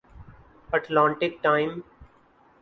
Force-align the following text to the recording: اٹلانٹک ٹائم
اٹلانٹک 0.69 1.33
ٹائم 1.43 1.69